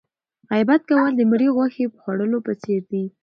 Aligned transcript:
غیبت 0.51 0.81
کول 0.89 1.11
د 1.17 1.21
مړي 1.31 1.47
د 1.51 1.53
غوښې 1.55 1.85
خوړلو 1.99 2.37
په 2.45 2.53
څېر 2.63 2.81
دی. 2.91 3.05